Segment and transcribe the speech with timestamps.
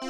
[0.00, 0.06] Hey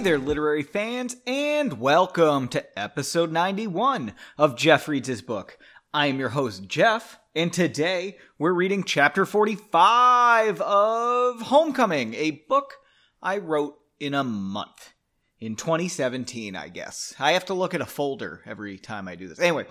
[0.00, 5.58] there, literary fans, and welcome to episode 91 of Jeff Reads His Book.
[5.92, 12.74] I am your host, Jeff, and today we're reading chapter 45 of Homecoming, a book
[13.20, 14.92] I wrote in a month.
[15.38, 17.14] In 2017, I guess.
[17.18, 19.38] I have to look at a folder every time I do this.
[19.38, 19.66] Anyway,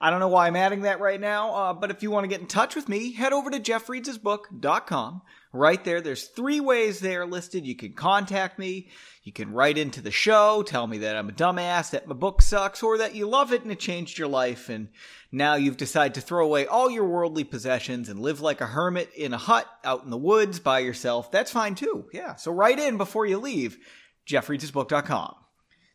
[0.00, 2.28] I don't know why I'm adding that right now, uh, but if you want to
[2.28, 5.22] get in touch with me, head over to jeffreadshisbook.com.
[5.52, 7.64] Right there, there's three ways there listed.
[7.64, 8.88] You can contact me,
[9.22, 12.42] you can write into the show, tell me that I'm a dumbass, that my book
[12.42, 14.88] sucks, or that you love it and it changed your life, and
[15.30, 19.10] now you've decided to throw away all your worldly possessions and live like a hermit
[19.14, 21.30] in a hut out in the woods by yourself.
[21.30, 22.06] That's fine too.
[22.12, 22.34] Yeah.
[22.34, 23.78] So write in before you leave.
[24.26, 25.34] jeffreadshisbook.com.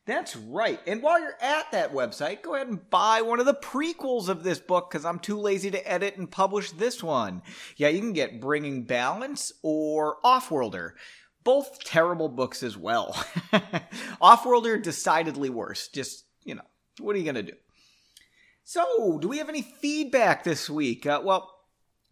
[0.09, 0.79] That's right.
[0.87, 4.43] And while you're at that website, go ahead and buy one of the prequels of
[4.43, 7.43] this book because I'm too lazy to edit and publish this one.
[7.77, 10.93] Yeah, you can get Bringing Balance or Offworlder.
[11.43, 13.13] Both terrible books as well.
[14.19, 15.87] Offworlder, decidedly worse.
[15.89, 16.65] Just, you know,
[16.99, 17.57] what are you going to do?
[18.63, 21.05] So, do we have any feedback this week?
[21.05, 21.58] Uh, well,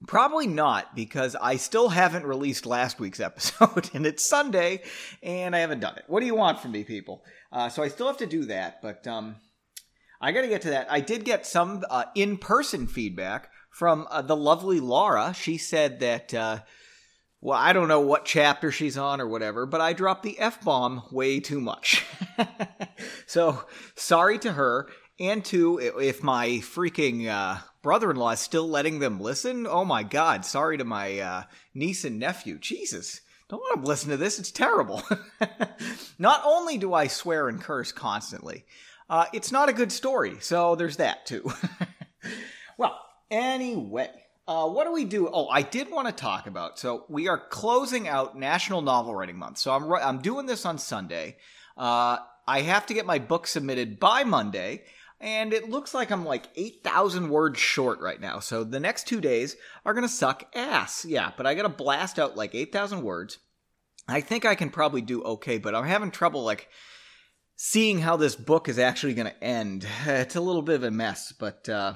[0.05, 4.83] Probably not, because I still haven't released last week's episode, and it's Sunday,
[5.23, 6.03] and I haven't done it.
[6.07, 7.23] What do you want from me, people?
[7.51, 9.37] Uh, so I still have to do that, but um,
[10.21, 10.91] I got to get to that.
[10.91, 15.33] I did get some uh, in person feedback from uh, the lovely Laura.
[15.33, 16.59] She said that, uh,
[17.41, 20.63] well, I don't know what chapter she's on or whatever, but I dropped the F
[20.63, 22.03] bomb way too much.
[23.25, 23.63] so
[23.95, 24.87] sorry to her.
[25.19, 29.65] And to if my freaking uh, brother-in-law is still letting them listen.
[29.65, 30.45] Oh my God!
[30.45, 32.59] Sorry to my uh, niece and nephew.
[32.59, 34.37] Jesus, don't let them listen to this.
[34.37, 35.01] It's terrible.
[36.19, 38.65] not only do I swear and curse constantly,
[39.09, 40.37] uh, it's not a good story.
[40.39, 41.51] So there's that too.
[42.77, 42.99] well,
[43.31, 44.11] anyway.
[44.47, 45.29] Uh, what do we do?
[45.29, 46.79] Oh, I did want to talk about.
[46.79, 49.57] So we are closing out National Novel Writing Month.
[49.57, 51.35] So I'm I'm doing this on Sunday.
[51.75, 54.83] Uh, I have to get my book submitted by Monday,
[55.19, 58.39] and it looks like I'm like 8,000 words short right now.
[58.39, 59.55] So the next two days
[59.85, 61.05] are going to suck ass.
[61.05, 63.39] Yeah, but I got to blast out like 8,000 words.
[64.07, 66.69] I think I can probably do okay, but I'm having trouble like
[67.55, 69.85] seeing how this book is actually going to end.
[70.05, 71.95] It's a little bit of a mess, but uh,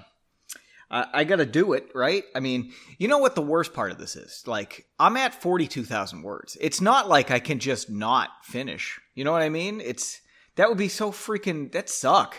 [0.90, 2.24] I, I got to do it, right?
[2.36, 4.44] I mean, you know what the worst part of this is?
[4.48, 6.58] Like, I'm at 42,000 words.
[6.59, 9.00] It's not like I can just not finish.
[9.16, 9.80] You know what I mean?
[9.80, 10.22] It's
[10.56, 12.36] that would be so freaking that suck.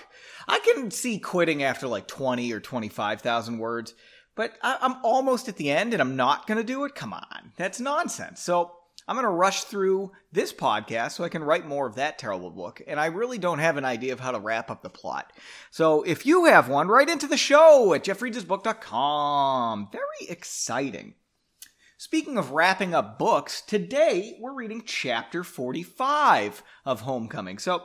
[0.48, 3.94] I can see quitting after like 20 or 25,000 words,
[4.34, 6.94] but I, am almost at the end and I'm not going to do it.
[6.94, 7.52] Come on.
[7.56, 8.40] That's nonsense.
[8.40, 8.72] So
[9.08, 12.50] I'm going to rush through this podcast so I can write more of that terrible
[12.50, 12.80] book.
[12.86, 15.32] And I really don't have an idea of how to wrap up the plot.
[15.70, 19.88] So if you have one, write into the show at jeffreadsbook.com.
[19.92, 21.14] Very exciting.
[21.98, 27.58] Speaking of wrapping up books, today we're reading chapter 45 of Homecoming.
[27.58, 27.84] So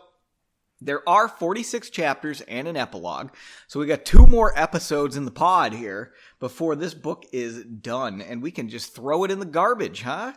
[0.80, 3.32] there are 46 chapters and an epilogue,
[3.68, 8.22] so we got two more episodes in the pod here before this book is done,
[8.22, 10.34] and we can just throw it in the garbage, huh?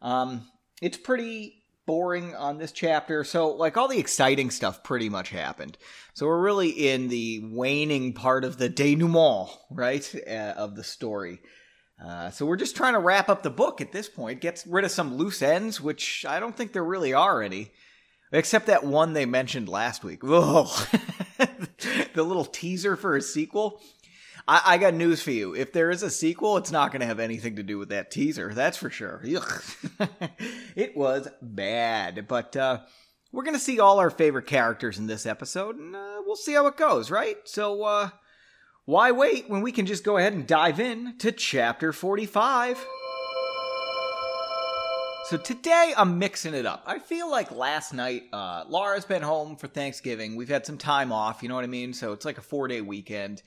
[0.00, 0.46] Um,
[0.80, 5.76] it's pretty boring on this chapter, so like all the exciting stuff pretty much happened.
[6.14, 11.40] So we're really in the waning part of the denouement, right, uh, of the story.
[12.02, 14.84] Uh, so we're just trying to wrap up the book at this point, get rid
[14.84, 17.72] of some loose ends, which I don't think there really are any.
[18.32, 20.20] Except that one they mentioned last week.
[20.22, 20.78] the
[22.14, 23.80] little teaser for a sequel.
[24.46, 25.54] I, I, got news for you.
[25.54, 28.10] If there is a sequel, it's not going to have anything to do with that
[28.10, 28.54] teaser.
[28.54, 29.20] That's for sure.
[30.76, 32.26] it was bad.
[32.28, 32.80] But uh,
[33.32, 36.54] we're going to see all our favorite characters in this episode, and uh, we'll see
[36.54, 37.36] how it goes, right?
[37.44, 38.10] So, uh,
[38.86, 42.84] why wait when we can just go ahead and dive in to chapter 45?
[45.30, 46.82] So today I'm mixing it up.
[46.88, 50.34] I feel like last night, uh, Laura's been home for Thanksgiving.
[50.34, 51.92] We've had some time off, you know what I mean?
[51.92, 53.40] So it's like a four day weekend.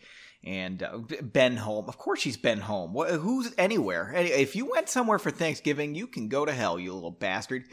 [0.46, 1.90] And uh, been home.
[1.90, 2.94] Of course she's been home.
[2.94, 4.14] who's anywhere?
[4.16, 7.66] If you went somewhere for Thanksgiving, you can go to hell, you little bastard.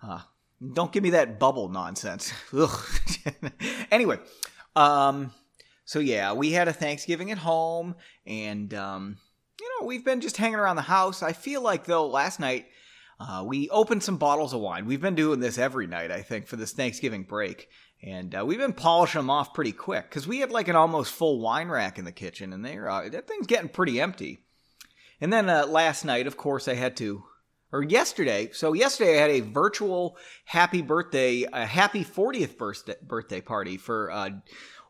[0.00, 0.20] Uh,
[0.72, 2.32] don't give me that bubble nonsense.
[3.90, 4.20] anyway,
[4.76, 5.32] um,
[5.84, 9.16] so yeah, we had a Thanksgiving at home, and um,
[9.60, 11.24] you know we've been just hanging around the house.
[11.24, 12.66] I feel like though last night
[13.20, 14.86] uh, we opened some bottles of wine.
[14.86, 17.68] We've been doing this every night, I think, for this Thanksgiving break.
[18.02, 21.12] And uh, we've been polishing them off pretty quick because we had like an almost
[21.12, 24.38] full wine rack in the kitchen, and they're uh, that thing's getting pretty empty.
[25.20, 27.24] And then uh, last night, of course, I had to
[27.72, 28.50] or yesterday.
[28.52, 34.08] So yesterday I had a virtual happy birthday, a happy 40th birthday, birthday party for
[34.08, 34.42] a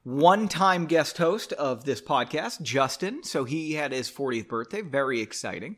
[0.04, 3.24] one-time guest host of this podcast, Justin.
[3.24, 4.82] So he had his 40th birthday.
[4.82, 5.76] Very exciting.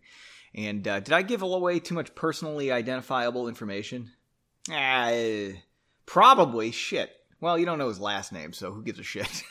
[0.55, 4.11] And uh, did I give away too much personally identifiable information?
[4.71, 5.53] Uh,
[6.07, 6.71] probably.
[6.73, 7.11] Shit.
[7.41, 9.43] Well, you don't know his last name, so who gives a shit?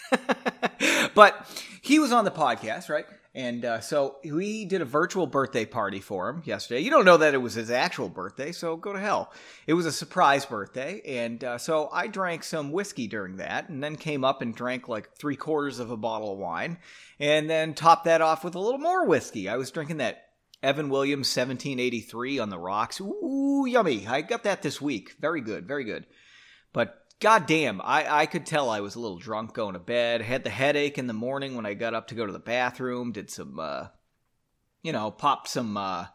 [1.15, 1.47] but
[1.81, 3.05] he was on the podcast, right?
[3.33, 6.81] And uh, so we did a virtual birthday party for him yesterday.
[6.81, 9.31] You don't know that it was his actual birthday, so go to hell.
[9.67, 11.01] It was a surprise birthday.
[11.05, 14.87] And uh, so I drank some whiskey during that and then came up and drank
[14.87, 16.79] like three quarters of a bottle of wine
[17.19, 19.47] and then topped that off with a little more whiskey.
[19.47, 20.28] I was drinking that
[20.61, 22.99] Evan Williams 1783 on the rocks.
[22.99, 24.05] Ooh, yummy.
[24.07, 25.15] I got that this week.
[25.19, 26.05] Very good, very good.
[26.73, 30.21] But God damn, I, I could tell I was a little drunk going to bed.
[30.21, 33.11] Had the headache in the morning when I got up to go to the bathroom.
[33.11, 33.87] Did some, uh,
[34.83, 36.05] you know, popped some uh,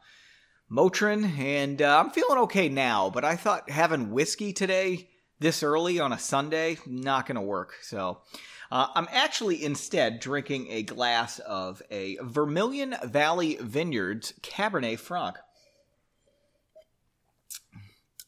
[0.70, 3.10] Motrin, and uh, I'm feeling okay now.
[3.10, 5.08] But I thought having whiskey today,
[5.40, 7.74] this early on a Sunday, not going to work.
[7.82, 8.22] So
[8.70, 15.36] uh, I'm actually instead drinking a glass of a Vermilion Valley Vineyards Cabernet Franc.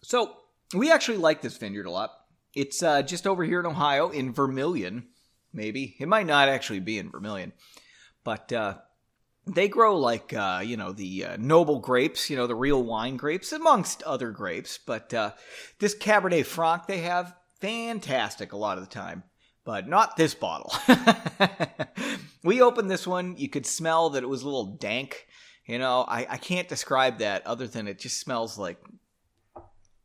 [0.03, 0.37] So
[0.75, 2.11] we actually like this vineyard a lot.
[2.55, 5.09] It's uh, just over here in Ohio, in Vermilion,
[5.53, 5.97] maybe.
[5.99, 7.53] It might not actually be in Vermilion,
[8.25, 8.79] but uh,
[9.47, 13.17] they grow like uh, you know the uh, noble grapes, you know the real wine
[13.17, 14.79] grapes, amongst other grapes.
[14.79, 15.33] But uh,
[15.79, 19.23] this Cabernet Franc they have fantastic a lot of the time,
[19.66, 20.72] but not this bottle.
[22.44, 25.26] we opened this one, you could smell that it was a little dank.
[25.66, 28.78] You know, I, I can't describe that other than it just smells like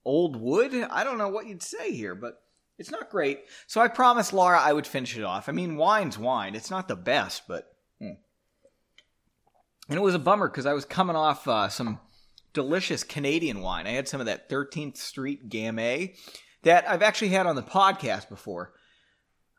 [0.04, 0.74] old wood.
[0.74, 2.42] I don't know what you'd say here, but
[2.80, 3.42] it's not great.
[3.68, 5.48] So I promised Laura I would finish it off.
[5.48, 6.56] I mean, wine's wine.
[6.56, 7.72] It's not the best, but.
[8.00, 8.14] Hmm.
[9.90, 12.00] And it was a bummer because I was coming off uh, some
[12.54, 13.86] delicious Canadian wine.
[13.86, 16.16] I had some of that 13th Street Gamay
[16.64, 18.74] that I've actually had on the podcast before.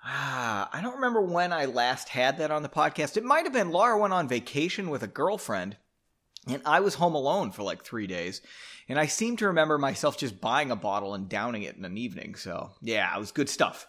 [0.04, 3.16] Ah, I don't remember when I last had that on the podcast.
[3.16, 5.76] It might have been Laura went on vacation with a girlfriend,
[6.48, 8.40] and I was home alone for like three days.
[8.88, 11.96] And I seem to remember myself just buying a bottle and downing it in an
[11.96, 12.34] evening.
[12.34, 13.86] So, yeah, it was good stuff.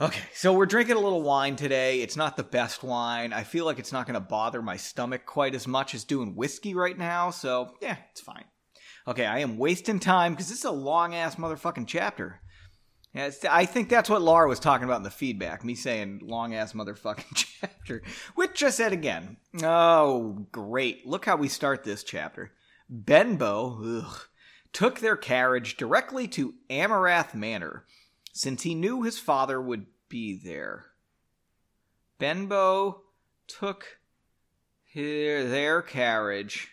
[0.00, 2.02] Okay, so we're drinking a little wine today.
[2.02, 3.32] It's not the best wine.
[3.32, 6.36] I feel like it's not going to bother my stomach quite as much as doing
[6.36, 7.30] whiskey right now.
[7.30, 8.44] So, yeah, it's fine.
[9.08, 12.40] Okay, I am wasting time because this is a long ass motherfucking chapter.
[13.14, 15.64] Yeah, I think that's what Laura was talking about in the feedback.
[15.64, 18.02] Me saying long ass motherfucking chapter,
[18.34, 19.38] which I said again.
[19.62, 21.06] Oh, great.
[21.06, 22.52] Look how we start this chapter.
[22.88, 24.20] Benbow ugh,
[24.72, 27.84] took their carriage directly to Amarath Manor,
[28.32, 30.86] since he knew his father would be there.
[32.18, 33.02] Benbow
[33.46, 33.98] took
[34.94, 36.68] their carriage.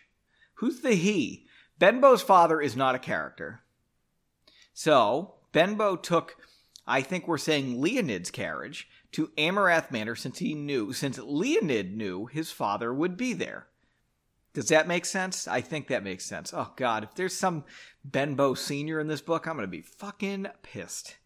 [0.54, 1.46] Who's the he?
[1.78, 3.62] Benbow's father is not a character.
[4.72, 6.36] So, Benbow took,
[6.86, 12.26] I think we're saying Leonid's carriage, to Amarath Manor since he knew, since Leonid knew
[12.26, 13.66] his father would be there.
[14.52, 15.48] Does that make sense?
[15.48, 16.52] I think that makes sense.
[16.52, 17.64] Oh god, if there's some
[18.04, 21.16] Benbow senior in this book, I'm to be fucking pissed.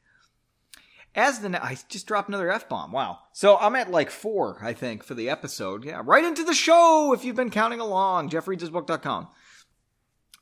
[1.16, 2.92] As the I just dropped another f bomb.
[2.92, 3.18] Wow.
[3.32, 5.84] So I'm at like four, I think, for the episode.
[5.84, 8.30] Yeah, right into the show if you've been counting along.
[8.30, 9.26] JeffReadsHisBook.com.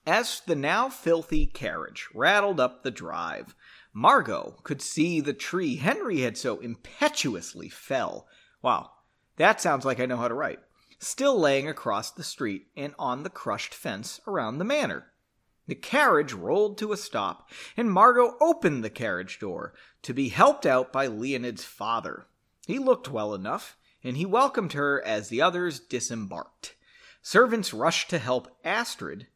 [0.09, 3.55] As the now filthy carriage rattled up the drive,
[3.93, 8.27] Margot could see the tree Henry had so impetuously fell.
[8.63, 8.91] Wow,
[9.37, 10.61] that sounds like I know how to write
[10.99, 15.13] still laying across the street and on the crushed fence around the manor.
[15.67, 20.65] The carriage rolled to a stop, and Margot opened the carriage door to be helped
[20.65, 22.27] out by Leonid's father.
[22.67, 26.75] He looked well enough, and he welcomed her as the others disembarked.
[27.21, 29.27] Servants rushed to help Astrid,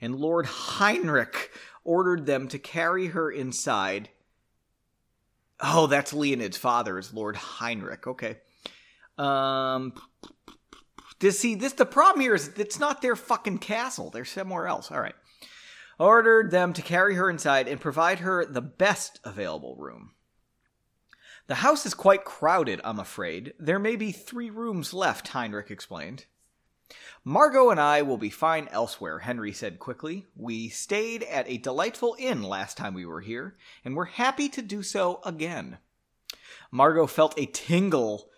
[0.00, 1.52] and Lord Heinrich
[1.86, 4.10] ordered them to carry her inside.
[5.60, 8.06] Oh, that's Leonid's father, is Lord Heinrich.
[8.06, 8.38] Okay.
[9.16, 9.94] Um,
[11.20, 14.10] to see this, the problem here is it's not their fucking castle.
[14.10, 14.90] They're somewhere else.
[14.90, 15.14] All right.
[15.98, 20.10] Ordered them to carry her inside and provide her the best available room.
[21.46, 23.54] The house is quite crowded, I'm afraid.
[23.58, 26.26] There may be three rooms left, Heinrich explained.
[27.24, 30.26] Margot and I will be fine elsewhere, Henry said quickly.
[30.36, 34.62] We stayed at a delightful inn last time we were here, and we're happy to
[34.62, 35.78] do so again.
[36.70, 38.30] Margot felt a tingle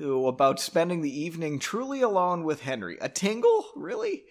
[0.00, 2.98] oh, about spending the evening truly alone with Henry.
[3.00, 3.66] A tingle?
[3.76, 4.24] Really?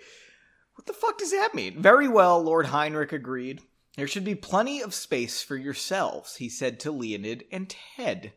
[0.75, 1.81] What the fuck does that mean?
[1.81, 3.61] Very well, Lord Heinrich agreed.
[3.97, 8.33] There should be plenty of space for yourselves, he said to Leonid and Ted.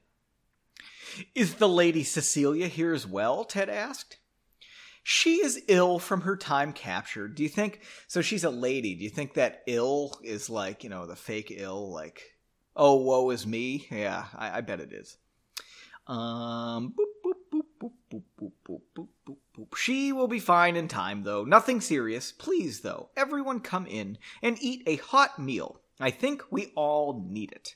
[1.35, 3.45] Is the Lady Cecilia here as well?
[3.45, 4.19] Ted asked
[5.05, 7.37] she is ill from her time captured.
[7.37, 8.23] Do you think so?
[8.23, 8.95] She's a lady.
[8.95, 12.23] Do you think that ill is like you know the fake ill, like
[12.75, 13.87] oh woe is me?
[13.91, 15.19] Yeah, I, I bet it is.
[16.07, 21.45] Um, boop, boop, boop, she will be fine in time, though.
[21.45, 22.33] Nothing serious.
[22.33, 25.81] Please, though, everyone come in and eat a hot meal.
[26.01, 27.75] I think we all need it.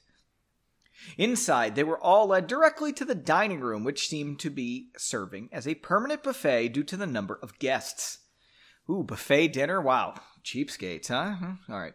[1.17, 5.49] Inside, they were all led directly to the dining room, which seemed to be serving
[5.53, 8.19] as a permanent buffet due to the number of guests.
[8.91, 9.81] Ooh, buffet dinner?
[9.81, 10.15] Wow.
[10.45, 11.35] Cheapskates, huh?
[11.35, 11.95] Hmm, all right.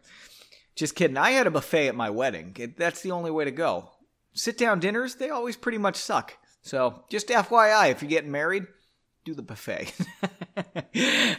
[0.75, 1.17] Just kidding.
[1.17, 2.55] I had a buffet at my wedding.
[2.77, 3.91] That's the only way to go.
[4.33, 6.33] Sit down dinners, they always pretty much suck.
[6.61, 8.65] So, just FYI, if you're getting married,
[9.25, 9.93] do the buffet.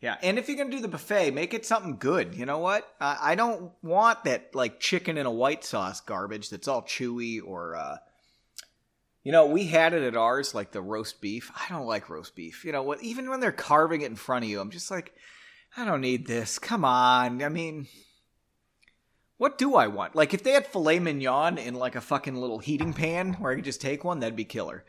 [0.00, 2.34] Yeah, and if you're gonna do the buffet, make it something good.
[2.34, 2.88] You know what?
[3.00, 7.76] I don't want that like chicken in a white sauce garbage that's all chewy or.
[7.76, 7.96] uh
[9.24, 11.50] you know, we had it at ours, like the roast beef.
[11.54, 12.64] I don't like roast beef.
[12.64, 13.02] You know what?
[13.02, 15.12] Even when they're carving it in front of you, I'm just like,
[15.76, 16.58] I don't need this.
[16.58, 17.42] Come on.
[17.42, 17.88] I mean,
[19.36, 20.16] what do I want?
[20.16, 23.56] Like, if they had filet mignon in like a fucking little heating pan where I
[23.56, 24.84] could just take one, that'd be killer.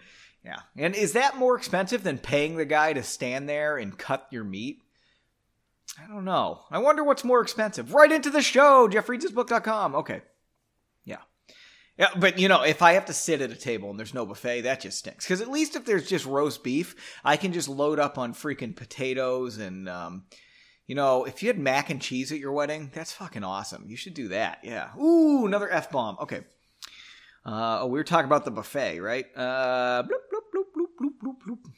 [0.46, 0.60] Yeah.
[0.78, 4.46] And is that more expensive than paying the guy to stand there and cut your
[4.46, 4.84] meat?
[5.98, 6.62] I don't know.
[6.70, 7.94] I wonder what's more expensive.
[7.94, 9.96] Right into the show, jeffreadshisbook.com.
[9.96, 10.22] Okay.
[11.04, 11.18] Yeah.
[11.98, 14.26] Yeah, but you know, if I have to sit at a table and there's no
[14.26, 15.26] buffet, that just stinks.
[15.26, 18.76] Because at least if there's just roast beef, I can just load up on freaking
[18.76, 20.26] potatoes and, um,
[20.86, 23.86] you know, if you had mac and cheese at your wedding, that's fucking awesome.
[23.88, 24.60] You should do that.
[24.64, 24.90] Yeah.
[25.00, 26.18] Ooh, another f bomb.
[26.20, 26.42] Okay.
[27.46, 29.26] Uh, oh, we were talking about the buffet, right?
[29.36, 31.72] Uh, bloop, bloop, bloop, bloop, bloop, bloop, bloop.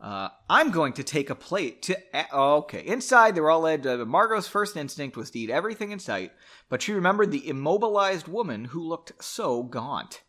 [0.00, 1.98] Uh, I'm going to take a plate to.
[2.32, 2.84] Oh, okay.
[2.86, 3.86] Inside, they were all led.
[3.86, 6.32] Uh, Margot's first instinct was to eat everything in sight,
[6.68, 10.22] but she remembered the immobilized woman who looked so gaunt.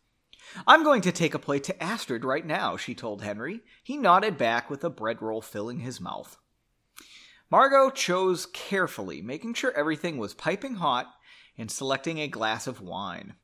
[0.66, 3.60] I'm going to take a plate to Astrid right now, she told Henry.
[3.82, 6.38] He nodded back with a bread roll filling his mouth.
[7.50, 11.06] Margot chose carefully, making sure everything was piping hot
[11.56, 13.34] and selecting a glass of wine.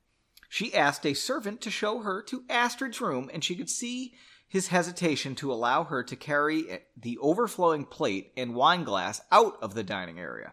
[0.48, 4.14] She asked a servant to show her to Astrid's room, and she could see
[4.54, 9.74] his hesitation to allow her to carry the overflowing plate and wine glass out of
[9.74, 10.52] the dining area.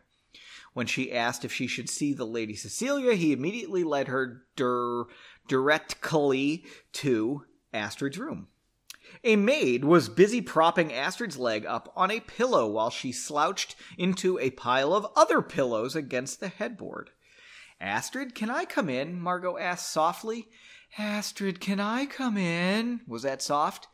[0.74, 5.04] When she asked if she should see the Lady Cecilia, he immediately led her dir-
[5.48, 8.48] directly to Astrid's room.
[9.24, 14.40] A maid was busy propping Astrid's leg up on a pillow while she slouched into
[14.40, 17.12] a pile of other pillows against the headboard.
[17.80, 19.22] Astrid, can I come in?
[19.22, 20.48] Margot asked softly.
[20.98, 23.02] Astrid, can I come in?
[23.08, 23.88] Was that soft?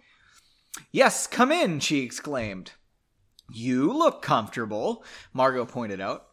[0.92, 2.72] Yes, come in, she exclaimed.
[3.52, 6.28] You look comfortable, Margot pointed out.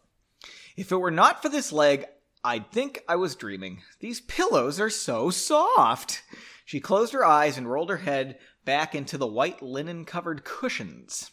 [0.75, 2.05] If it were not for this leg,
[2.43, 3.81] I'd think I was dreaming.
[3.99, 6.21] These pillows are so soft.
[6.65, 11.31] She closed her eyes and rolled her head back into the white linen covered cushions.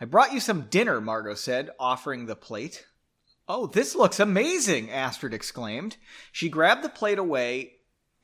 [0.00, 2.86] I brought you some dinner, Margot said, offering the plate.
[3.48, 5.96] Oh, this looks amazing, Astrid exclaimed.
[6.32, 7.75] She grabbed the plate away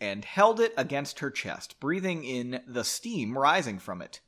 [0.02, 4.20] and held it against her chest, breathing in the steam rising from it.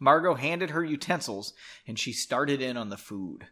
[0.00, 1.54] Margot handed her utensils,
[1.86, 3.46] and she started in on the food.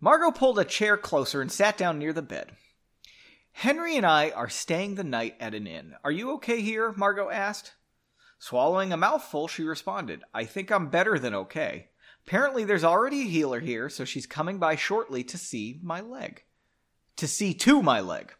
[0.00, 2.50] Margot pulled a chair closer and sat down near the bed.
[3.52, 5.94] Henry and I are staying the night at an inn.
[6.02, 6.92] Are you okay here?
[6.96, 7.74] Margot asked.
[8.40, 11.90] Swallowing a mouthful, she responded, I think I'm better than okay.
[12.26, 16.42] Apparently, there's already a healer here, so she's coming by shortly to see my leg.
[17.18, 18.34] To see to my leg.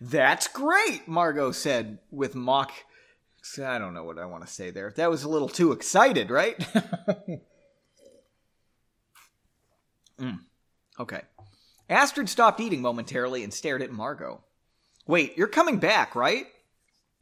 [0.00, 2.72] That's great, Margot said with mock.
[3.62, 4.92] I don't know what I want to say there.
[4.96, 6.58] That was a little too excited, right?
[10.20, 10.40] mm.
[10.98, 11.22] Okay.
[11.88, 14.44] Astrid stopped eating momentarily and stared at Margot.
[15.06, 16.46] Wait, you're coming back, right?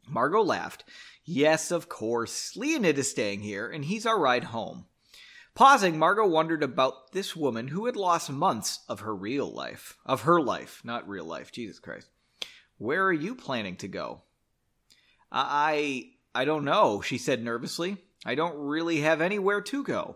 [0.07, 0.83] Margot laughed.
[1.23, 2.55] Yes, of course.
[2.55, 4.85] Leonid is staying here, and he's our ride home.
[5.55, 9.97] Pausing, Margot wondered about this woman who had lost months of her real life.
[10.05, 11.51] Of her life, not real life.
[11.51, 12.09] Jesus Christ.
[12.79, 14.21] Where are you planning to go?
[15.31, 17.97] I I don't know, she said nervously.
[18.25, 20.15] I don't really have anywhere to go.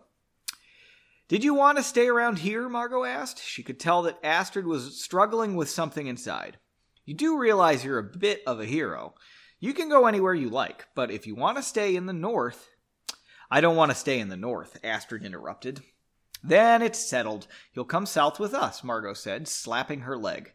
[1.27, 2.69] Did you want to stay around here?
[2.69, 3.43] Margot asked.
[3.43, 6.57] She could tell that Astrid was struggling with something inside.
[7.05, 9.15] You do realize you're a bit of a hero.
[9.59, 12.69] You can go anywhere you like, but if you want to stay in the north.
[13.51, 15.81] I don't want to stay in the north, Astrid interrupted.
[16.41, 17.47] Then it's settled.
[17.73, 20.53] You'll come south with us, Margot said, slapping her leg.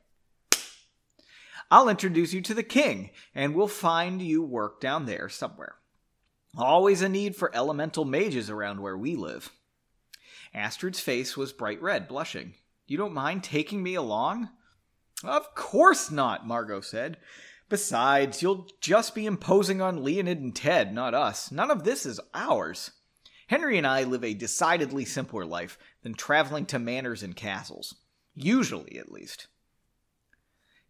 [1.70, 5.76] I'll introduce you to the king, and we'll find you work down there somewhere.
[6.56, 9.52] Always a need for elemental mages around where we live.
[10.54, 12.54] Astrid's face was bright red, blushing.
[12.86, 14.48] You don't mind taking me along?
[15.22, 17.18] Of course not, Margot said.
[17.68, 21.52] Besides, you'll just be imposing on Leonid and Ted, not us.
[21.52, 22.92] None of this is ours.
[23.48, 27.94] Henry and I live a decidedly simpler life than traveling to manors and castles.
[28.34, 29.48] Usually, at least.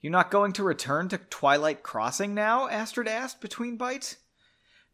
[0.00, 2.68] You're not going to return to Twilight Crossing now?
[2.68, 4.16] Astrid asked between bites.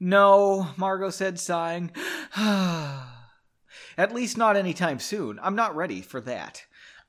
[0.00, 1.90] No, Margot said, sighing.
[2.36, 5.38] At least not anytime soon.
[5.42, 6.64] I'm not ready for that.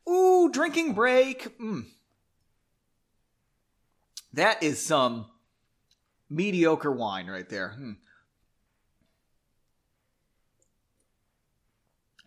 [0.10, 1.58] Ooh, drinking break.
[1.60, 1.86] Mm.
[4.34, 5.28] That is some
[6.30, 7.70] mediocre wine right there.
[7.70, 7.92] Hmm.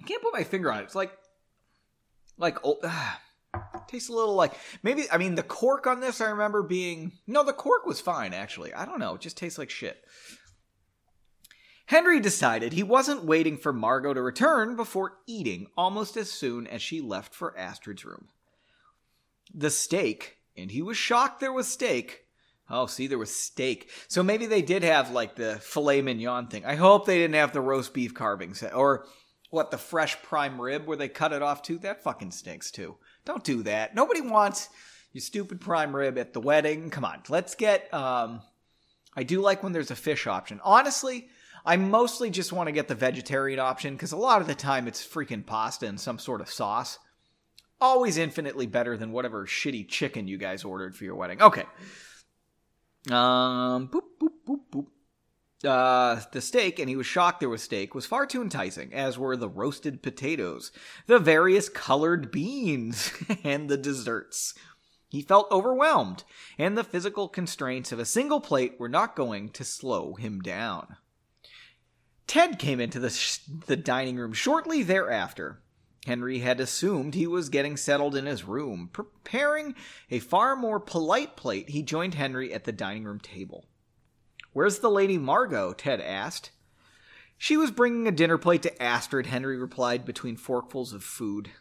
[0.01, 0.85] I can't put my finger on it.
[0.85, 1.13] It's like,
[2.39, 3.21] like, oh, ah,
[3.89, 5.11] tastes a little like maybe.
[5.11, 8.73] I mean, the cork on this I remember being no, the cork was fine actually.
[8.75, 9.15] I don't know.
[9.15, 10.05] It just tastes like shit.
[11.87, 16.83] Henry decided he wasn't waiting for Margot to return before eating almost as soon as
[16.83, 18.29] she left for Astrid's room.
[19.55, 22.27] The steak, and he was shocked there was steak.
[22.69, 23.91] Oh, see, there was steak.
[24.07, 26.67] So maybe they did have like the filet mignon thing.
[26.67, 29.07] I hope they didn't have the roast beef carvings or
[29.49, 31.79] what the fresh prime rib where they cut it off too.
[31.79, 32.97] That fucking stinks too.
[33.29, 33.95] Don't do that.
[33.95, 34.71] Nobody wants
[35.13, 36.89] your stupid prime rib at the wedding.
[36.89, 37.93] Come on, let's get.
[37.93, 38.41] Um,
[39.15, 40.63] I do like when there's a fish option.
[40.65, 41.29] Honestly,
[41.63, 44.89] I mostly just want to get the vegetarian option because a lot of the time
[44.89, 46.99] it's freaking pasta and some sort of sauce.
[47.83, 51.43] Always infinitely better than whatever shitty chicken you guys ordered for your wedding.
[51.43, 51.65] Okay.
[53.11, 54.08] Um, boop.
[55.65, 59.19] Uh, the steak, and he was shocked there was steak, was far too enticing, as
[59.19, 60.71] were the roasted potatoes,
[61.07, 63.13] the various colored beans,
[63.45, 64.55] and the desserts.
[65.09, 66.23] He felt overwhelmed,
[66.59, 70.97] and the physical constraints of a single plate were not going to slow him down.
[72.29, 75.61] Ted came into the, sh- the dining room shortly thereafter.
[76.07, 78.91] Henry had assumed he was getting settled in his room.
[78.93, 79.75] Preparing
[80.11, 83.65] a far more polite plate, he joined Henry at the dining room table.
[84.59, 85.73] Where's the Lady Margot?
[85.73, 86.51] Ted asked.
[87.37, 91.53] She was bringing a dinner plate to Astrid, Henry replied between forkfuls of food.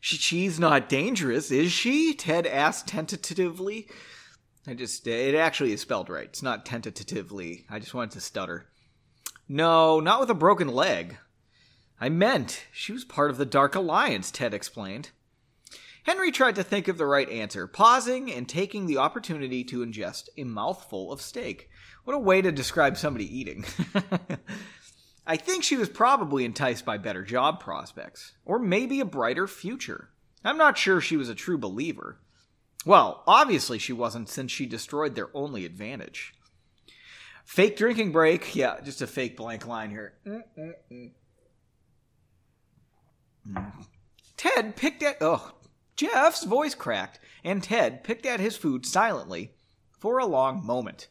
[0.00, 2.14] She's not dangerous, is she?
[2.14, 3.86] Ted asked tentatively.
[4.66, 6.24] I just, it actually is spelled right.
[6.24, 7.66] It's not tentatively.
[7.68, 8.70] I just wanted to stutter.
[9.46, 11.18] No, not with a broken leg.
[12.00, 15.10] I meant she was part of the Dark Alliance, Ted explained.
[16.04, 20.28] Henry tried to think of the right answer, pausing and taking the opportunity to ingest
[20.36, 21.70] a mouthful of steak.
[22.04, 23.64] What a way to describe somebody eating.
[25.26, 30.10] I think she was probably enticed by better job prospects, or maybe a brighter future.
[30.44, 32.18] I'm not sure she was a true believer.
[32.84, 36.34] Well, obviously she wasn't, since she destroyed their only advantage.
[37.44, 38.56] Fake drinking break.
[38.56, 40.14] Yeah, just a fake blank line here.
[40.26, 41.12] Mm-mm-mm.
[43.48, 43.72] Mm.
[44.36, 45.18] Ted picked at.
[45.20, 45.52] Oh,
[46.02, 49.52] Jeff's voice cracked, and Ted picked at his food silently
[50.00, 51.06] for a long moment.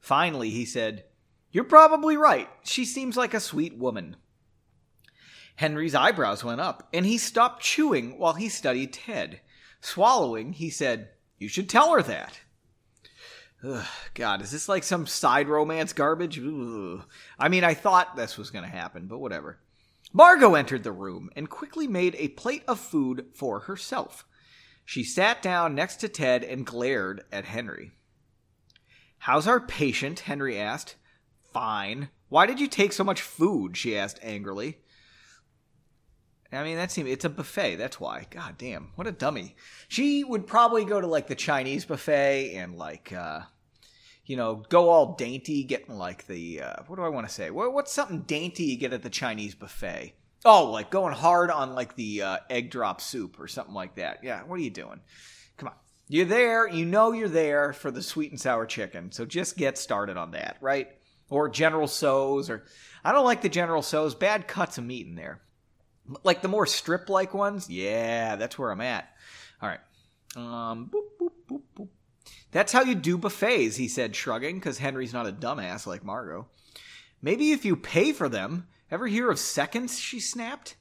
[0.00, 1.04] Finally, he said,
[1.52, 2.48] You're probably right.
[2.64, 4.16] She seems like a sweet woman.
[5.54, 9.40] Henry's eyebrows went up, and he stopped chewing while he studied Ted.
[9.80, 12.40] Swallowing, he said, You should tell her that.
[13.62, 16.40] Ugh, God, is this like some side romance garbage?
[16.40, 17.04] Ugh.
[17.38, 19.60] I mean, I thought this was going to happen, but whatever.
[20.12, 24.26] Margot entered the room and quickly made a plate of food for herself.
[24.84, 27.92] She sat down next to Ted and glared at Henry.
[29.18, 30.20] How's our patient?
[30.20, 30.96] Henry asked.
[31.52, 32.10] Fine.
[32.28, 33.76] Why did you take so much food?
[33.76, 34.78] she asked angrily.
[36.52, 37.76] I mean, that seems it's a buffet.
[37.76, 38.26] That's why.
[38.30, 39.56] God damn, what a dummy.
[39.88, 43.42] She would probably go to like the Chinese buffet and like, uh,
[44.26, 47.50] you know, go all dainty, getting like the uh, what do I want to say?
[47.50, 50.14] What, what's something dainty you get at the Chinese buffet?
[50.44, 54.20] Oh, like going hard on like the uh, egg drop soup or something like that.
[54.22, 55.00] Yeah, what are you doing?
[55.56, 55.74] Come on.
[56.08, 59.12] You're there, you know you're there for the sweet and sour chicken.
[59.12, 60.88] So just get started on that, right?
[61.30, 62.64] Or General Tso's or
[63.04, 65.40] I don't like the General Tso's, bad cuts of meat in there.
[66.24, 69.08] Like the more strip like ones, yeah, that's where I'm at.
[69.60, 69.80] All right.
[70.36, 71.88] Um, boop, boop, boop.
[72.50, 76.46] That's how you do buffets, he said, shrugging, because Henry's not a dumbass like Margot.
[77.22, 78.66] Maybe if you pay for them.
[78.92, 79.98] Ever hear of seconds?
[79.98, 80.76] she snapped.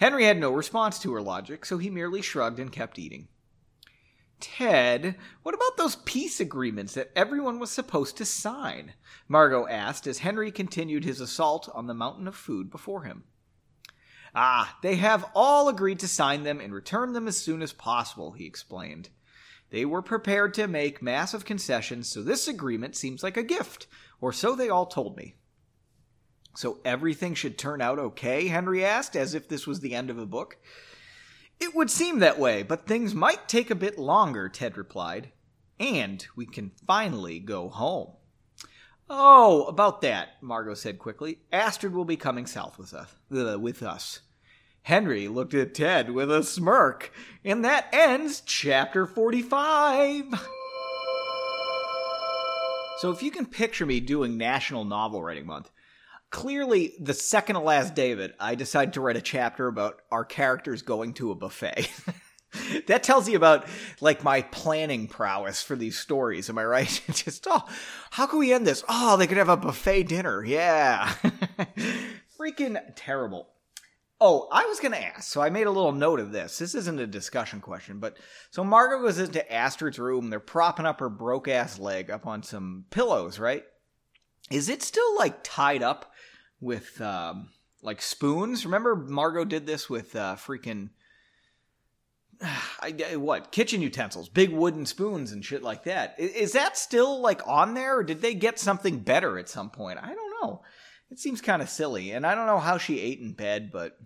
[0.00, 3.28] Henry had no response to her logic, so he merely shrugged and kept eating.
[4.40, 8.94] Ted, what about those peace agreements that everyone was supposed to sign?
[9.28, 13.24] Margot asked as Henry continued his assault on the mountain of food before him.
[14.34, 18.32] Ah, they have all agreed to sign them and return them as soon as possible,
[18.32, 19.10] he explained.
[19.68, 23.86] They were prepared to make massive concessions, so this agreement seems like a gift,
[24.18, 25.36] or so they all told me.
[26.54, 28.48] So everything should turn out okay?
[28.48, 30.56] Henry asked, as if this was the end of a book.
[31.60, 35.32] It would seem that way, but things might take a bit longer, Ted replied.
[35.78, 38.12] And we can finally go home.
[39.10, 41.40] Oh, about that, Margot said quickly.
[41.52, 43.14] Astrid will be coming south with us.
[43.34, 44.20] Uh, with us.
[44.82, 47.10] Henry looked at Ted with a smirk,
[47.44, 50.24] and that ends chapter 45.
[52.98, 55.70] So, if you can picture me doing National Novel Writing Month,
[56.34, 60.82] clearly the second to last David, I decided to write a chapter about our characters
[60.82, 61.88] going to a buffet.
[62.88, 63.68] that tells you about
[64.00, 66.50] like my planning prowess for these stories.
[66.50, 67.02] Am I right?
[67.12, 67.62] Just oh,
[68.10, 68.82] how can we end this?
[68.88, 70.44] Oh, they could have a buffet dinner.
[70.44, 71.14] Yeah,
[72.38, 73.50] freaking terrible.
[74.20, 76.58] Oh, I was going to ask, so I made a little note of this.
[76.58, 78.16] This isn't a discussion question, but
[78.50, 80.30] so Margot goes into Astrid's room.
[80.30, 83.64] They're propping up her broke ass leg up on some pillows, right?
[84.50, 86.12] Is it still like tied up
[86.60, 87.50] with um,
[87.82, 88.64] like spoons?
[88.64, 90.90] Remember, Margot did this with uh, freaking
[92.80, 96.14] I, what kitchen utensils, big wooden spoons and shit like that.
[96.18, 99.70] Is, is that still like on there, or did they get something better at some
[99.70, 99.98] point?
[100.02, 100.62] I don't know.
[101.10, 103.96] It seems kind of silly, and I don't know how she ate in bed, but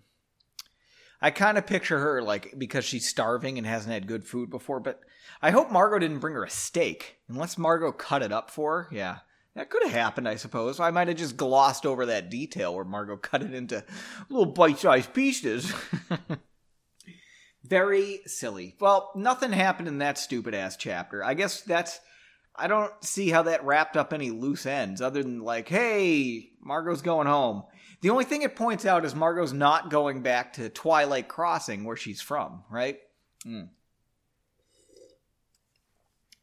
[1.21, 4.79] I kind of picture her like because she's starving and hasn't had good food before.
[4.79, 5.01] But
[5.41, 8.95] I hope Margot didn't bring her a steak, unless Margot cut it up for her.
[8.95, 9.19] Yeah,
[9.59, 10.79] that could have happened, I suppose.
[10.79, 13.83] I might have just glossed over that detail where Margot cut it into
[14.29, 15.73] little bite-sized pieces.
[17.65, 18.77] Very silly.
[18.79, 21.21] Well, nothing happened in that stupid ass chapter.
[21.25, 21.99] I guess that's.
[22.55, 27.01] I don't see how that wrapped up any loose ends other than, like, hey, Margot's
[27.01, 27.63] going home.
[27.99, 31.97] The only thing it points out is Margot's not going back to Twilight Crossing, where
[31.97, 32.97] she's from, right?
[33.45, 33.67] Mm.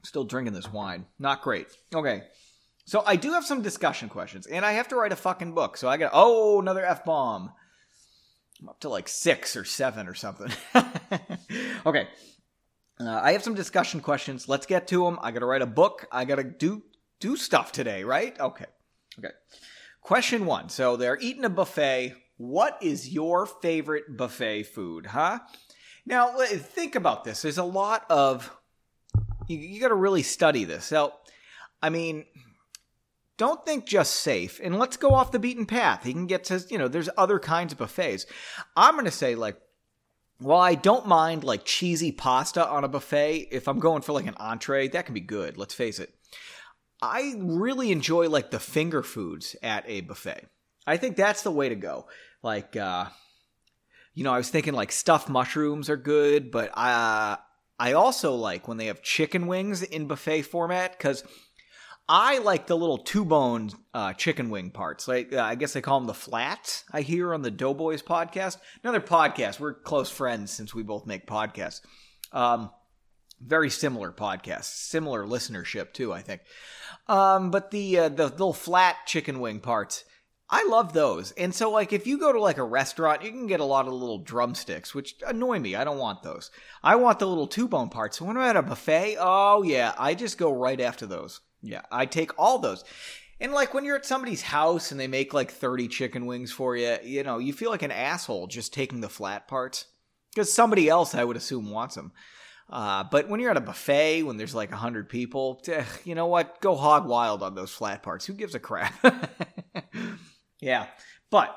[0.04, 1.06] Still drinking this wine.
[1.18, 1.68] Not great.
[1.94, 2.24] Okay.
[2.86, 5.76] So I do have some discussion questions, and I have to write a fucking book.
[5.76, 7.52] So I got, oh, another F bomb.
[8.60, 10.52] I'm up to like six or seven or something.
[11.86, 12.08] okay.
[12.98, 14.48] Uh, I have some discussion questions.
[14.48, 15.18] Let's get to them.
[15.20, 16.06] I got to write a book.
[16.12, 16.82] I got to do
[17.18, 18.38] do stuff today, right?
[18.38, 18.66] Okay.
[19.18, 19.34] Okay.
[20.00, 20.68] Question one.
[20.68, 22.14] So they're eating a buffet.
[22.36, 25.40] What is your favorite buffet food, huh?
[26.06, 27.42] Now, think about this.
[27.42, 28.50] There's a lot of.
[29.48, 30.84] You, you got to really study this.
[30.84, 31.12] So,
[31.82, 32.24] I mean,
[33.36, 36.04] don't think just safe and let's go off the beaten path.
[36.04, 38.26] He can get to, you know, there's other kinds of buffets.
[38.76, 39.60] I'm going to say, like,
[40.38, 44.26] while I don't mind like cheesy pasta on a buffet, if I'm going for like
[44.26, 46.14] an entree, that can be good, let's face it.
[47.00, 50.46] I really enjoy like the finger foods at a buffet.
[50.86, 52.06] I think that's the way to go.
[52.42, 53.06] Like, uh,
[54.14, 57.36] you know, I was thinking like stuffed mushrooms are good, but uh,
[57.78, 61.24] I also like when they have chicken wings in buffet format because
[62.08, 65.08] I like the little two bone uh, chicken wing parts.
[65.08, 66.84] Like uh, I guess they call them the flats.
[66.92, 69.58] I hear on the Doughboys podcast, another podcast.
[69.58, 71.80] We're close friends since we both make podcasts.
[72.32, 72.70] Um,
[73.40, 76.12] very similar podcasts, similar listenership too.
[76.12, 76.42] I think.
[77.08, 80.04] Um, but the uh, the little flat chicken wing parts.
[80.48, 81.32] I love those.
[81.32, 83.88] And so like if you go to like a restaurant, you can get a lot
[83.88, 85.74] of little drumsticks, which annoy me.
[85.74, 86.52] I don't want those.
[86.84, 88.20] I want the little two bone parts.
[88.20, 91.40] When I'm at a buffet, oh yeah, I just go right after those.
[91.62, 92.84] Yeah, I take all those.
[93.40, 96.76] And like when you're at somebody's house and they make like 30 chicken wings for
[96.76, 99.86] you, you know, you feel like an asshole just taking the flat parts
[100.34, 102.12] because somebody else I would assume wants them.
[102.68, 106.26] Uh, but when you're at a buffet, when there's like 100 people, eh, you know
[106.26, 106.60] what?
[106.60, 108.26] Go hog wild on those flat parts.
[108.26, 108.94] Who gives a crap?
[110.60, 110.86] yeah.
[111.30, 111.56] But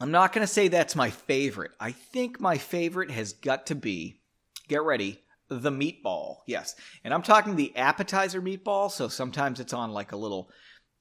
[0.00, 1.72] I'm not going to say that's my favorite.
[1.78, 4.20] I think my favorite has got to be,
[4.66, 6.38] get ready, the meatball.
[6.46, 6.76] Yes.
[7.04, 8.90] And I'm talking the appetizer meatball.
[8.90, 10.50] So sometimes it's on like a little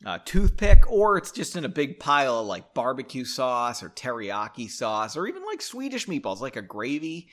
[0.05, 4.69] uh, toothpick or it's just in a big pile of like barbecue sauce or teriyaki
[4.69, 7.29] sauce or even like Swedish meatballs, like a gravy.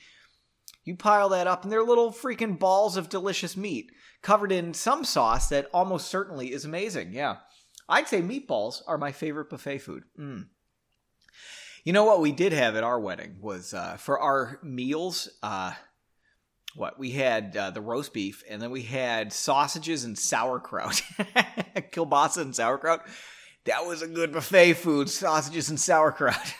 [0.83, 5.03] You pile that up and they're little freaking balls of delicious meat covered in some
[5.03, 7.13] sauce that almost certainly is amazing.
[7.13, 7.37] Yeah.
[7.89, 10.03] I'd say meatballs are my favorite buffet food.
[10.19, 10.47] Mm.
[11.83, 15.29] You know what we did have at our wedding was uh, for our meals.
[15.41, 15.71] Uh,
[16.77, 21.01] what we had uh, the roast beef and then we had sausages and sauerkraut.
[21.91, 23.01] Kielbasa and sauerkraut.
[23.65, 26.53] That was a good buffet food sausages and sauerkraut.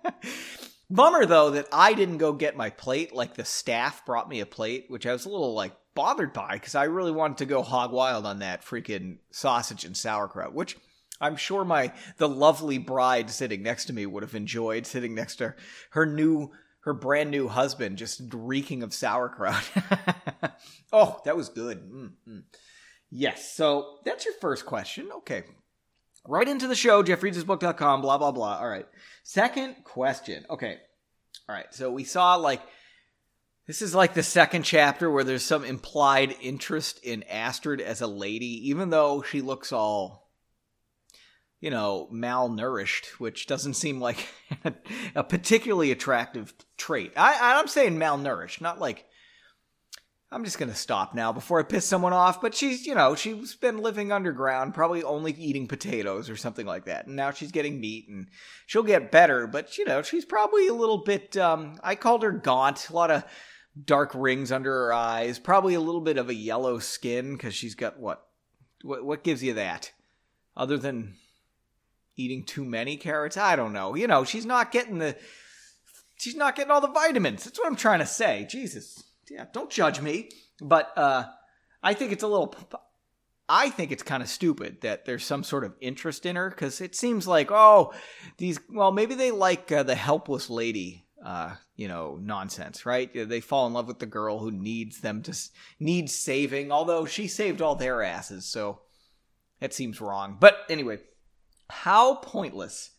[0.90, 3.14] Bummer though that i didn't go get my plate.
[3.14, 6.52] Like the staff brought me a plate which i was a little like bothered by
[6.52, 10.76] because i really wanted to go hog wild on that freaking sausage and sauerkraut which
[11.20, 15.36] I'm sure my the lovely bride sitting next to me would have enjoyed sitting next
[15.36, 15.54] to
[15.90, 16.50] her new
[16.80, 19.70] her brand new husband just reeking of sauerkraut.
[20.92, 21.78] oh, that was good.
[21.78, 22.38] Mm-hmm.
[23.10, 25.10] Yes, so that's your first question.
[25.18, 25.42] Okay.
[26.26, 28.58] Right into the show, jeffreadsbook.com, blah, blah, blah.
[28.58, 28.86] All right.
[29.24, 30.44] Second question.
[30.48, 30.76] Okay.
[31.48, 31.72] All right.
[31.72, 32.60] So we saw like,
[33.66, 38.06] this is like the second chapter where there's some implied interest in Astrid as a
[38.06, 40.19] lady, even though she looks all
[41.60, 44.26] you know, malnourished, which doesn't seem like
[45.14, 47.12] a particularly attractive trait.
[47.16, 49.06] I, I'm saying malnourished, not like.
[50.32, 52.40] I'm just gonna stop now before I piss someone off.
[52.40, 56.84] But she's, you know, she's been living underground, probably only eating potatoes or something like
[56.84, 57.08] that.
[57.08, 58.28] And now she's getting meat, and
[58.66, 59.48] she'll get better.
[59.48, 61.36] But you know, she's probably a little bit.
[61.36, 62.90] Um, I called her gaunt.
[62.90, 63.24] A lot of
[63.84, 65.40] dark rings under her eyes.
[65.40, 68.24] Probably a little bit of a yellow skin because she's got what?
[68.82, 69.04] What?
[69.04, 69.90] What gives you that?
[70.56, 71.16] Other than
[72.16, 73.36] eating too many carrots.
[73.36, 73.94] I don't know.
[73.94, 75.16] You know, she's not getting the
[76.16, 77.44] she's not getting all the vitamins.
[77.44, 78.46] That's what I'm trying to say.
[78.48, 79.02] Jesus.
[79.30, 80.30] Yeah, don't judge me.
[80.60, 81.24] But uh
[81.82, 82.54] I think it's a little
[83.48, 86.80] I think it's kind of stupid that there's some sort of interest in her cuz
[86.80, 87.92] it seems like oh,
[88.38, 93.10] these well, maybe they like uh, the helpless lady uh, you know, nonsense, right?
[93.12, 95.36] They fall in love with the girl who needs them to
[95.78, 98.80] needs saving, although she saved all their asses, so
[99.60, 100.38] that seems wrong.
[100.40, 101.00] But anyway,
[101.70, 102.90] how pointless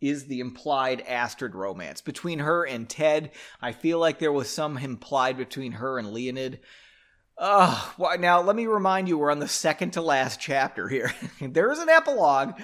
[0.00, 3.30] is the implied Astrid romance between her and Ted?
[3.60, 6.60] I feel like there was some implied between her and Leonid.
[7.38, 11.12] Uh, well, now let me remind you, we're on the second to last chapter here.
[11.40, 12.58] there is an epilogue.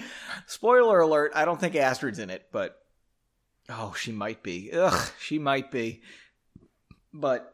[0.47, 2.77] Spoiler alert, I don't think Astrid's in it, but
[3.69, 4.71] oh, she might be.
[4.71, 6.01] Ugh, she might be.
[7.13, 7.53] But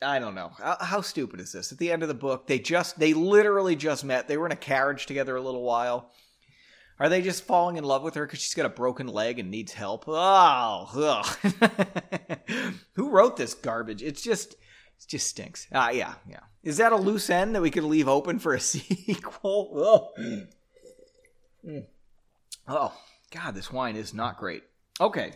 [0.00, 0.52] I don't know.
[0.58, 1.72] How stupid is this?
[1.72, 4.28] At the end of the book, they just, they literally just met.
[4.28, 6.10] They were in a carriage together a little while
[7.00, 9.50] are they just falling in love with her because she's got a broken leg and
[9.50, 10.04] needs help?
[10.06, 11.34] Oh,
[12.92, 14.02] who wrote this garbage?
[14.02, 15.66] It's just, it just stinks.
[15.72, 16.40] Ah, uh, yeah, yeah.
[16.62, 20.12] Is that a loose end that we could leave open for a sequel?
[20.18, 20.46] Oh,
[21.66, 21.86] mm.
[22.68, 22.92] oh
[23.30, 24.62] God, this wine is not great.
[25.00, 25.32] Okay,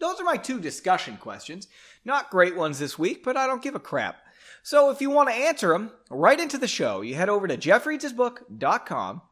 [0.00, 1.68] those are my two discussion questions.
[2.04, 4.16] Not great ones this week, but I don't give a crap.
[4.64, 7.56] So if you want to answer them, right into the show, you head over to
[7.56, 9.22] jeffreadshisbook.com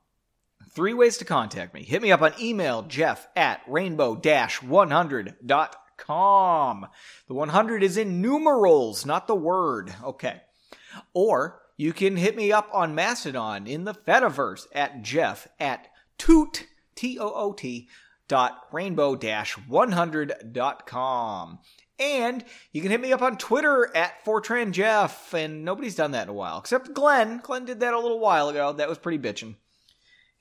[0.75, 1.83] Three ways to contact me.
[1.83, 6.87] Hit me up on email, jeff at rainbow 100.com.
[7.29, 9.95] The 100 is in numerals, not the word.
[10.03, 10.41] Okay.
[11.13, 16.67] Or you can hit me up on Mastodon in the Fediverse at jeff at toot,
[16.95, 17.91] T-O-O-T,
[18.27, 21.59] dot rainbow 100.com.
[21.99, 26.23] And you can hit me up on Twitter at Fortran Jeff, and nobody's done that
[26.23, 27.43] in a while, except Glenn.
[27.43, 28.73] Glenn did that a little while ago.
[28.73, 29.57] That was pretty bitchin'.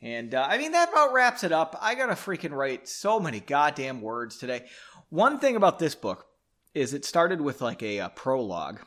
[0.01, 1.77] And uh, I mean, that about wraps it up.
[1.79, 4.65] I gotta freaking write so many goddamn words today.
[5.09, 6.25] One thing about this book
[6.73, 8.79] is it started with like a, a prologue,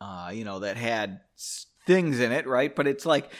[0.00, 1.20] uh, you know, that had
[1.86, 2.74] things in it, right?
[2.74, 3.30] But it's like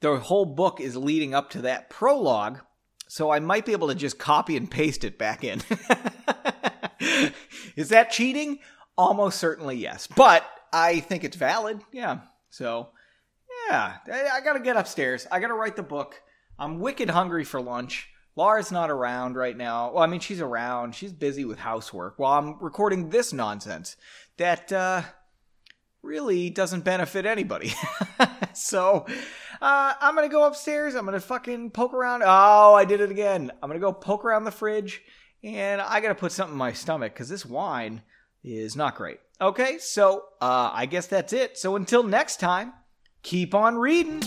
[0.00, 2.60] the whole book is leading up to that prologue,
[3.08, 5.62] so I might be able to just copy and paste it back in.
[7.76, 8.58] is that cheating?
[8.96, 11.80] Almost certainly yes, but I think it's valid.
[11.92, 12.90] Yeah, so
[13.68, 13.96] yeah,
[14.34, 15.26] I, gotta get upstairs.
[15.30, 16.20] I gotta write the book.
[16.58, 18.08] I'm wicked hungry for lunch.
[18.34, 19.92] Laura's not around right now.
[19.92, 20.94] Well, I mean, she's around.
[20.94, 23.96] She's busy with housework while I'm recording this nonsense
[24.38, 25.02] that uh,
[26.02, 27.72] really doesn't benefit anybody.
[28.54, 29.06] so
[29.60, 30.94] uh, I'm gonna go upstairs.
[30.94, 32.22] I'm gonna fucking poke around.
[32.24, 33.50] Oh, I did it again.
[33.62, 35.02] I'm gonna go poke around the fridge,
[35.42, 38.02] and I gotta put something in my stomach because this wine
[38.42, 39.18] is not great.
[39.40, 41.58] Okay, so uh, I guess that's it.
[41.58, 42.72] So until next time
[43.22, 44.22] keep on reading.